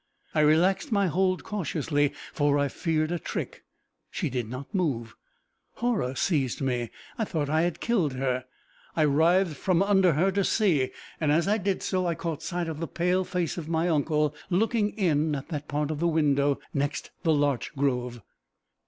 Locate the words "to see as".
10.31-11.47